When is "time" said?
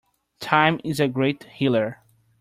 0.39-0.81